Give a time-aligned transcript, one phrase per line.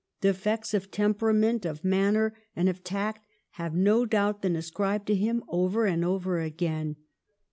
[0.19, 5.15] Defects of tem perament, of manner, and of tact have, no doubt, been ascribed to
[5.15, 6.95] him over and over again.